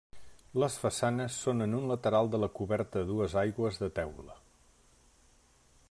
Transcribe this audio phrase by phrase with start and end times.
[0.61, 4.41] Les façanes són en un lateral de la coberta a dues aigües de teula.